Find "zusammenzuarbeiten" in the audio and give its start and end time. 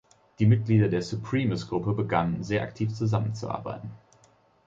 2.91-3.91